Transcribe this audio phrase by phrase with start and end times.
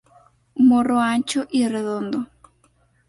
[0.55, 2.25] Morro ancho y redondo.